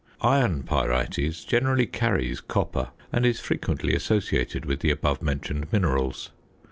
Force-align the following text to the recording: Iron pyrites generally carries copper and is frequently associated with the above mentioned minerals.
Iron 0.21 0.63
pyrites 0.63 1.45
generally 1.45 1.85
carries 1.85 2.41
copper 2.41 2.89
and 3.13 3.23
is 3.23 3.39
frequently 3.39 3.93
associated 3.93 4.65
with 4.65 4.79
the 4.79 4.89
above 4.89 5.21
mentioned 5.21 5.71
minerals. 5.71 6.31